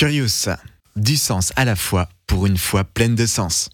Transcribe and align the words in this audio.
Curious, 0.00 0.48
du 0.96 1.14
sens 1.18 1.52
à 1.56 1.66
la 1.66 1.76
fois 1.76 2.08
pour 2.26 2.46
une 2.46 2.56
foi 2.56 2.84
pleine 2.84 3.14
de 3.14 3.26
sens. 3.26 3.68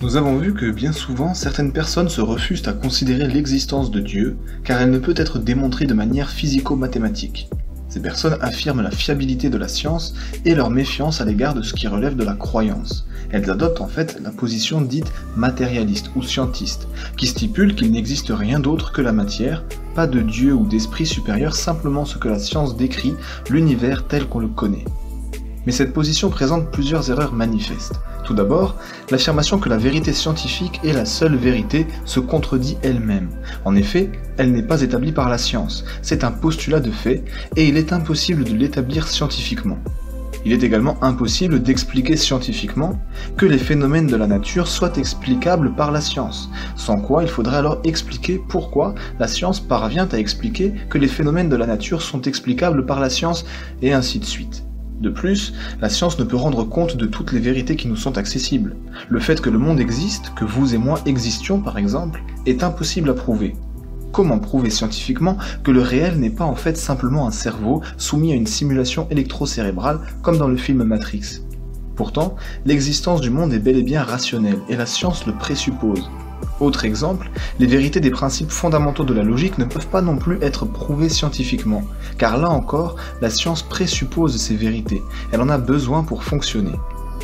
Nous 0.00 0.16
avons 0.16 0.38
vu 0.38 0.54
que 0.54 0.70
bien 0.70 0.92
souvent, 0.92 1.34
certaines 1.34 1.72
personnes 1.72 2.08
se 2.08 2.20
refusent 2.20 2.68
à 2.68 2.72
considérer 2.72 3.26
l'existence 3.26 3.90
de 3.90 3.98
Dieu 3.98 4.36
car 4.62 4.80
elle 4.80 4.92
ne 4.92 5.00
peut 5.00 5.14
être 5.16 5.40
démontrée 5.40 5.86
de 5.86 5.94
manière 5.94 6.30
physico-mathématique. 6.30 7.50
Ces 7.90 8.00
personnes 8.00 8.38
affirment 8.40 8.82
la 8.82 8.90
fiabilité 8.90 9.50
de 9.50 9.58
la 9.58 9.68
science 9.68 10.14
et 10.44 10.54
leur 10.54 10.70
méfiance 10.70 11.20
à 11.20 11.24
l'égard 11.24 11.54
de 11.54 11.62
ce 11.62 11.74
qui 11.74 11.88
relève 11.88 12.16
de 12.16 12.24
la 12.24 12.34
croyance. 12.34 13.04
Elles 13.32 13.50
adoptent 13.50 13.80
en 13.80 13.88
fait 13.88 14.18
la 14.22 14.30
position 14.30 14.80
dite 14.80 15.12
matérialiste 15.36 16.10
ou 16.14 16.22
scientiste, 16.22 16.88
qui 17.16 17.26
stipule 17.26 17.74
qu'il 17.74 17.90
n'existe 17.90 18.30
rien 18.30 18.60
d'autre 18.60 18.92
que 18.92 19.02
la 19.02 19.12
matière, 19.12 19.64
pas 19.94 20.06
de 20.06 20.20
Dieu 20.20 20.54
ou 20.54 20.66
d'esprit 20.66 21.06
supérieur, 21.06 21.54
simplement 21.54 22.04
ce 22.04 22.16
que 22.16 22.28
la 22.28 22.38
science 22.38 22.76
décrit, 22.76 23.14
l'univers 23.50 24.06
tel 24.06 24.26
qu'on 24.26 24.38
le 24.38 24.48
connaît. 24.48 24.84
Mais 25.66 25.72
cette 25.72 25.92
position 25.92 26.30
présente 26.30 26.70
plusieurs 26.70 27.10
erreurs 27.10 27.32
manifestes. 27.32 28.00
Tout 28.24 28.34
d'abord, 28.34 28.76
l'affirmation 29.10 29.58
que 29.58 29.68
la 29.68 29.76
vérité 29.76 30.12
scientifique 30.12 30.80
est 30.84 30.92
la 30.92 31.04
seule 31.04 31.36
vérité 31.36 31.86
se 32.04 32.20
contredit 32.20 32.78
elle-même. 32.82 33.28
En 33.64 33.74
effet, 33.74 34.10
elle 34.36 34.52
n'est 34.52 34.62
pas 34.62 34.82
établie 34.82 35.12
par 35.12 35.28
la 35.28 35.38
science, 35.38 35.84
c'est 36.02 36.24
un 36.24 36.30
postulat 36.30 36.80
de 36.80 36.90
fait, 36.90 37.24
et 37.56 37.66
il 37.66 37.76
est 37.76 37.92
impossible 37.92 38.44
de 38.44 38.54
l'établir 38.54 39.08
scientifiquement. 39.08 39.78
Il 40.44 40.52
est 40.52 40.62
également 40.62 41.02
impossible 41.02 41.60
d'expliquer 41.60 42.16
scientifiquement 42.16 42.98
que 43.36 43.44
les 43.44 43.58
phénomènes 43.58 44.06
de 44.06 44.16
la 44.16 44.26
nature 44.26 44.68
soient 44.68 44.96
explicables 44.96 45.74
par 45.74 45.90
la 45.90 46.00
science, 46.00 46.50
sans 46.76 46.98
quoi 47.00 47.22
il 47.22 47.28
faudrait 47.28 47.58
alors 47.58 47.80
expliquer 47.84 48.40
pourquoi 48.48 48.94
la 49.18 49.28
science 49.28 49.60
parvient 49.60 50.08
à 50.10 50.18
expliquer 50.18 50.72
que 50.88 50.98
les 50.98 51.08
phénomènes 51.08 51.50
de 51.50 51.56
la 51.56 51.66
nature 51.66 52.00
sont 52.00 52.22
explicables 52.22 52.86
par 52.86 53.00
la 53.00 53.10
science, 53.10 53.44
et 53.82 53.92
ainsi 53.92 54.18
de 54.18 54.24
suite. 54.24 54.64
De 55.00 55.08
plus, 55.08 55.54
la 55.80 55.88
science 55.88 56.18
ne 56.18 56.24
peut 56.24 56.36
rendre 56.36 56.62
compte 56.64 56.96
de 56.96 57.06
toutes 57.06 57.32
les 57.32 57.40
vérités 57.40 57.74
qui 57.74 57.88
nous 57.88 57.96
sont 57.96 58.18
accessibles. 58.18 58.76
Le 59.08 59.18
fait 59.18 59.40
que 59.40 59.48
le 59.48 59.58
monde 59.58 59.80
existe, 59.80 60.34
que 60.34 60.44
vous 60.44 60.74
et 60.74 60.78
moi 60.78 61.00
existions 61.06 61.60
par 61.60 61.78
exemple, 61.78 62.22
est 62.44 62.62
impossible 62.62 63.08
à 63.08 63.14
prouver. 63.14 63.56
Comment 64.12 64.38
prouver 64.38 64.68
scientifiquement 64.68 65.38
que 65.64 65.70
le 65.70 65.80
réel 65.80 66.18
n'est 66.18 66.28
pas 66.28 66.44
en 66.44 66.54
fait 66.54 66.76
simplement 66.76 67.26
un 67.26 67.30
cerveau 67.30 67.80
soumis 67.96 68.32
à 68.32 68.36
une 68.36 68.46
simulation 68.46 69.06
électrocérébrale 69.10 70.00
comme 70.20 70.36
dans 70.36 70.48
le 70.48 70.58
film 70.58 70.84
Matrix? 70.84 71.40
Pourtant, 71.96 72.36
l'existence 72.66 73.22
du 73.22 73.30
monde 73.30 73.54
est 73.54 73.58
bel 73.58 73.76
et 73.76 73.82
bien 73.82 74.02
rationnelle 74.02 74.58
et 74.68 74.76
la 74.76 74.86
science 74.86 75.26
le 75.26 75.32
présuppose. 75.32 76.10
Autre 76.60 76.84
exemple, 76.84 77.30
les 77.58 77.66
vérités 77.66 78.00
des 78.00 78.10
principes 78.10 78.50
fondamentaux 78.50 79.04
de 79.04 79.14
la 79.14 79.22
logique 79.22 79.56
ne 79.56 79.64
peuvent 79.64 79.86
pas 79.86 80.02
non 80.02 80.18
plus 80.18 80.38
être 80.42 80.66
prouvées 80.66 81.08
scientifiquement, 81.08 81.84
car 82.18 82.36
là 82.36 82.50
encore, 82.50 82.96
la 83.22 83.30
science 83.30 83.62
présuppose 83.62 84.36
ces 84.36 84.56
vérités, 84.56 85.02
elle 85.32 85.40
en 85.40 85.48
a 85.48 85.56
besoin 85.56 86.02
pour 86.02 86.22
fonctionner. 86.22 86.74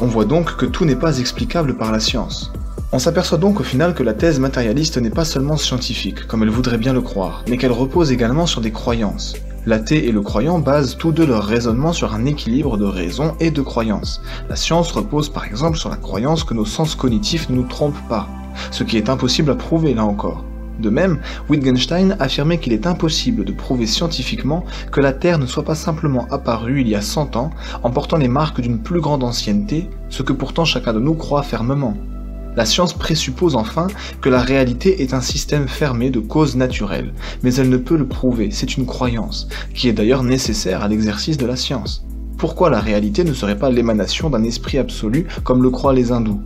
On 0.00 0.06
voit 0.06 0.24
donc 0.24 0.56
que 0.56 0.64
tout 0.64 0.86
n'est 0.86 0.96
pas 0.96 1.18
explicable 1.18 1.76
par 1.76 1.92
la 1.92 2.00
science. 2.00 2.50
On 2.92 2.98
s'aperçoit 2.98 3.36
donc 3.36 3.60
au 3.60 3.62
final 3.62 3.94
que 3.94 4.02
la 4.02 4.14
thèse 4.14 4.38
matérialiste 4.38 4.96
n'est 4.96 5.10
pas 5.10 5.26
seulement 5.26 5.58
scientifique, 5.58 6.26
comme 6.26 6.42
elle 6.42 6.50
voudrait 6.50 6.78
bien 6.78 6.94
le 6.94 7.02
croire, 7.02 7.44
mais 7.46 7.58
qu'elle 7.58 7.72
repose 7.72 8.12
également 8.12 8.46
sur 8.46 8.62
des 8.62 8.72
croyances. 8.72 9.34
L'athée 9.66 10.06
et 10.06 10.12
le 10.12 10.22
croyant 10.22 10.60
basent 10.60 10.96
tous 10.96 11.12
deux 11.12 11.26
leur 11.26 11.44
raisonnement 11.44 11.92
sur 11.92 12.14
un 12.14 12.24
équilibre 12.24 12.78
de 12.78 12.84
raison 12.84 13.34
et 13.40 13.50
de 13.50 13.60
croyance. 13.60 14.22
La 14.48 14.56
science 14.56 14.92
repose 14.92 15.28
par 15.28 15.44
exemple 15.44 15.76
sur 15.76 15.90
la 15.90 15.96
croyance 15.96 16.44
que 16.44 16.54
nos 16.54 16.64
sens 16.64 16.94
cognitifs 16.94 17.50
ne 17.50 17.56
nous 17.56 17.64
trompent 17.64 18.08
pas, 18.08 18.28
ce 18.70 18.84
qui 18.84 18.96
est 18.96 19.08
impossible 19.08 19.50
à 19.50 19.54
prouver 19.54 19.94
là 19.94 20.04
encore. 20.04 20.44
De 20.78 20.90
même, 20.90 21.18
Wittgenstein 21.48 22.16
affirmait 22.20 22.58
qu'il 22.58 22.74
est 22.74 22.86
impossible 22.86 23.44
de 23.44 23.52
prouver 23.52 23.86
scientifiquement 23.86 24.64
que 24.92 25.00
la 25.00 25.14
Terre 25.14 25.38
ne 25.38 25.46
soit 25.46 25.64
pas 25.64 25.74
simplement 25.74 26.26
apparue 26.30 26.82
il 26.82 26.88
y 26.88 26.94
a 26.94 27.00
100 27.00 27.36
ans 27.36 27.50
en 27.82 27.90
portant 27.90 28.18
les 28.18 28.28
marques 28.28 28.60
d'une 28.60 28.82
plus 28.82 29.00
grande 29.00 29.24
ancienneté, 29.24 29.88
ce 30.10 30.22
que 30.22 30.34
pourtant 30.34 30.66
chacun 30.66 30.92
de 30.92 31.00
nous 31.00 31.14
croit 31.14 31.42
fermement. 31.42 31.96
La 32.56 32.64
science 32.64 32.94
présuppose 32.94 33.54
enfin 33.54 33.86
que 34.20 34.30
la 34.30 34.40
réalité 34.40 35.02
est 35.02 35.12
un 35.12 35.20
système 35.20 35.68
fermé 35.68 36.10
de 36.10 36.20
causes 36.20 36.56
naturelles, 36.56 37.12
mais 37.42 37.54
elle 37.54 37.68
ne 37.68 37.76
peut 37.76 37.98
le 37.98 38.06
prouver, 38.06 38.50
c'est 38.50 38.76
une 38.76 38.86
croyance, 38.86 39.48
qui 39.74 39.88
est 39.88 39.92
d'ailleurs 39.92 40.22
nécessaire 40.22 40.82
à 40.82 40.88
l'exercice 40.88 41.36
de 41.36 41.46
la 41.46 41.56
science. 41.56 42.06
Pourquoi 42.38 42.70
la 42.70 42.80
réalité 42.80 43.24
ne 43.24 43.32
serait 43.32 43.58
pas 43.58 43.70
l'émanation 43.70 44.30
d'un 44.30 44.42
esprit 44.42 44.78
absolu 44.78 45.26
comme 45.44 45.62
le 45.62 45.70
croient 45.70 45.94
les 45.94 46.12
hindous? 46.12 46.40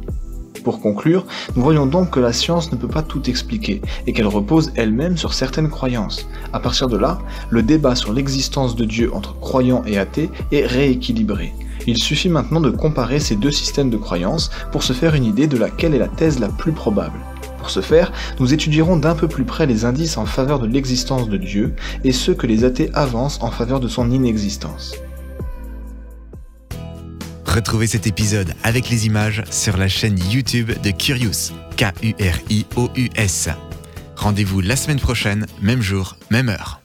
Pour 0.62 0.80
conclure, 0.80 1.26
nous 1.56 1.62
voyons 1.62 1.86
donc 1.86 2.10
que 2.10 2.20
la 2.20 2.32
science 2.32 2.72
ne 2.72 2.76
peut 2.76 2.88
pas 2.88 3.02
tout 3.02 3.28
expliquer 3.28 3.82
et 4.06 4.12
qu'elle 4.12 4.26
repose 4.26 4.72
elle-même 4.76 5.16
sur 5.16 5.34
certaines 5.34 5.68
croyances. 5.68 6.28
À 6.52 6.60
partir 6.60 6.88
de 6.88 6.96
là, 6.96 7.18
le 7.50 7.62
débat 7.62 7.94
sur 7.94 8.12
l'existence 8.12 8.76
de 8.76 8.84
Dieu 8.84 9.14
entre 9.14 9.38
croyants 9.38 9.82
et 9.86 9.98
athées 9.98 10.30
est 10.52 10.66
rééquilibré. 10.66 11.52
Il 11.86 11.96
suffit 11.96 12.28
maintenant 12.28 12.60
de 12.60 12.70
comparer 12.70 13.20
ces 13.20 13.36
deux 13.36 13.50
systèmes 13.50 13.90
de 13.90 13.96
croyances 13.96 14.50
pour 14.70 14.82
se 14.82 14.92
faire 14.92 15.14
une 15.14 15.24
idée 15.24 15.46
de 15.46 15.56
laquelle 15.56 15.94
est 15.94 15.98
la 15.98 16.08
thèse 16.08 16.38
la 16.38 16.48
plus 16.48 16.72
probable. 16.72 17.18
Pour 17.58 17.70
ce 17.70 17.80
faire, 17.80 18.12
nous 18.38 18.54
étudierons 18.54 18.96
d'un 18.96 19.14
peu 19.14 19.28
plus 19.28 19.44
près 19.44 19.66
les 19.66 19.84
indices 19.84 20.16
en 20.16 20.26
faveur 20.26 20.58
de 20.58 20.66
l'existence 20.66 21.28
de 21.28 21.36
Dieu 21.36 21.74
et 22.04 22.12
ceux 22.12 22.34
que 22.34 22.46
les 22.46 22.64
athées 22.64 22.90
avancent 22.94 23.38
en 23.42 23.50
faveur 23.50 23.80
de 23.80 23.88
son 23.88 24.10
inexistence. 24.10 24.94
Retrouvez 27.50 27.88
cet 27.88 28.06
épisode 28.06 28.54
avec 28.62 28.90
les 28.90 29.06
images 29.06 29.42
sur 29.50 29.76
la 29.76 29.88
chaîne 29.88 30.16
YouTube 30.30 30.70
de 30.84 30.92
Curious, 30.92 31.52
K-U-R-I-O-U-S. 31.76 33.48
Rendez-vous 34.14 34.60
la 34.60 34.76
semaine 34.76 35.00
prochaine, 35.00 35.46
même 35.60 35.82
jour, 35.82 36.16
même 36.30 36.48
heure. 36.48 36.78